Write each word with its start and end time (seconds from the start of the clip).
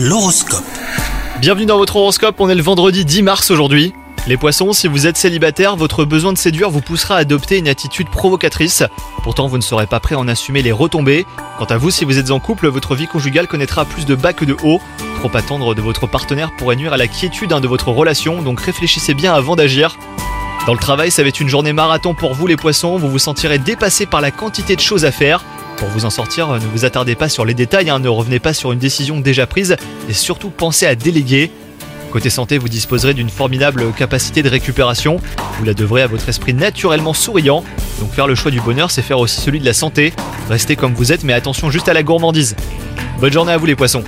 L'horoscope. 0.00 0.62
Bienvenue 1.40 1.66
dans 1.66 1.76
votre 1.76 1.96
horoscope, 1.96 2.36
on 2.38 2.48
est 2.48 2.54
le 2.54 2.62
vendredi 2.62 3.04
10 3.04 3.22
mars 3.22 3.50
aujourd'hui. 3.50 3.92
Les 4.28 4.36
poissons, 4.36 4.72
si 4.72 4.86
vous 4.86 5.08
êtes 5.08 5.16
célibataire, 5.16 5.74
votre 5.74 6.04
besoin 6.04 6.32
de 6.32 6.38
séduire 6.38 6.70
vous 6.70 6.80
poussera 6.80 7.16
à 7.16 7.18
adopter 7.18 7.58
une 7.58 7.66
attitude 7.66 8.08
provocatrice. 8.08 8.84
Pourtant, 9.24 9.48
vous 9.48 9.56
ne 9.56 9.62
serez 9.62 9.88
pas 9.88 9.98
prêt 9.98 10.14
à 10.14 10.20
en 10.20 10.28
assumer 10.28 10.62
les 10.62 10.70
retombées. 10.70 11.26
Quant 11.58 11.64
à 11.64 11.78
vous, 11.78 11.90
si 11.90 12.04
vous 12.04 12.16
êtes 12.16 12.30
en 12.30 12.38
couple, 12.38 12.68
votre 12.68 12.94
vie 12.94 13.08
conjugale 13.08 13.48
connaîtra 13.48 13.84
plus 13.84 14.06
de 14.06 14.14
bas 14.14 14.32
que 14.32 14.44
de 14.44 14.56
hauts. 14.62 14.80
Trop 15.16 15.36
attendre 15.36 15.74
de 15.74 15.82
votre 15.82 16.06
partenaire 16.06 16.52
pourrait 16.56 16.76
nuire 16.76 16.92
à 16.92 16.96
la 16.96 17.08
quiétude 17.08 17.52
hein, 17.52 17.60
de 17.60 17.66
votre 17.66 17.88
relation, 17.88 18.40
donc 18.40 18.60
réfléchissez 18.60 19.14
bien 19.14 19.34
avant 19.34 19.56
d'agir. 19.56 19.98
Dans 20.68 20.74
le 20.74 20.78
travail, 20.78 21.10
ça 21.10 21.22
va 21.22 21.28
être 21.28 21.40
une 21.40 21.48
journée 21.48 21.72
marathon 21.72 22.14
pour 22.14 22.34
vous 22.34 22.46
les 22.46 22.56
poissons, 22.56 22.98
vous 22.98 23.10
vous 23.10 23.18
sentirez 23.18 23.58
dépassé 23.58 24.06
par 24.06 24.20
la 24.20 24.30
quantité 24.30 24.76
de 24.76 24.80
choses 24.80 25.04
à 25.04 25.10
faire. 25.10 25.42
Pour 25.78 25.88
vous 25.88 26.04
en 26.04 26.10
sortir, 26.10 26.48
ne 26.48 26.58
vous 26.58 26.84
attardez 26.84 27.14
pas 27.14 27.28
sur 27.28 27.44
les 27.44 27.54
détails, 27.54 27.88
hein, 27.88 28.00
ne 28.00 28.08
revenez 28.08 28.40
pas 28.40 28.52
sur 28.52 28.72
une 28.72 28.80
décision 28.80 29.20
déjà 29.20 29.46
prise 29.46 29.76
et 30.08 30.12
surtout 30.12 30.50
pensez 30.50 30.86
à 30.86 30.96
déléguer. 30.96 31.52
Côté 32.10 32.30
santé, 32.30 32.58
vous 32.58 32.68
disposerez 32.68 33.14
d'une 33.14 33.28
formidable 33.28 33.84
capacité 33.96 34.42
de 34.42 34.48
récupération. 34.48 35.20
Vous 35.58 35.64
la 35.64 35.74
devrez 35.74 36.02
à 36.02 36.08
votre 36.08 36.28
esprit 36.28 36.52
naturellement 36.52 37.14
souriant. 37.14 37.62
Donc 38.00 38.12
faire 38.12 38.26
le 38.26 38.34
choix 38.34 38.50
du 38.50 38.60
bonheur, 38.60 38.90
c'est 38.90 39.02
faire 39.02 39.20
aussi 39.20 39.40
celui 39.40 39.60
de 39.60 39.64
la 39.64 39.72
santé. 39.72 40.12
Restez 40.48 40.74
comme 40.74 40.94
vous 40.94 41.12
êtes, 41.12 41.22
mais 41.22 41.32
attention 41.32 41.70
juste 41.70 41.88
à 41.88 41.92
la 41.92 42.02
gourmandise. 42.02 42.56
Bonne 43.20 43.32
journée 43.32 43.52
à 43.52 43.56
vous 43.56 43.66
les 43.66 43.76
poissons 43.76 44.02